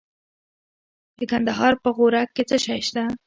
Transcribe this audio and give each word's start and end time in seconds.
د 1.17 1.19
کندهار 1.31 1.73
په 1.83 1.89
غورک 1.95 2.29
کې 2.35 2.43
څه 2.49 2.57
شی 2.65 2.79
شته؟ 2.87 3.03